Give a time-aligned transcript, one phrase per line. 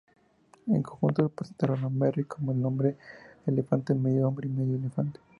[0.65, 2.97] En conjunto, presentaron a Merrick como "El Hombre
[3.45, 5.19] Elefante, medio hombre y medio elefante".